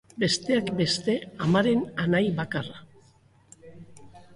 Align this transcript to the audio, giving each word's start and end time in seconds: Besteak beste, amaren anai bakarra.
Besteak 0.21 0.71
beste, 0.79 1.17
amaren 1.49 1.85
anai 2.07 2.25
bakarra. 2.43 2.87